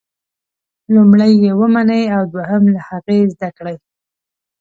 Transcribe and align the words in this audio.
لومړی 0.93 1.31
یې 1.43 1.51
ومنئ 1.59 2.03
او 2.15 2.23
دوهم 2.33 2.63
له 2.73 2.79
هغې 2.89 3.19
زده 3.33 3.49
کړئ. 3.57 3.75